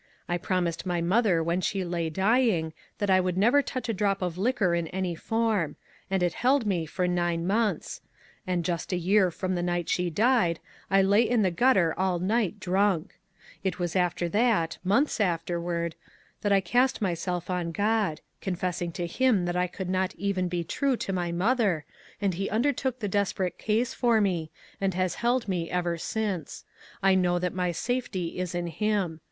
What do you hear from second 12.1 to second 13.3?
night drunk!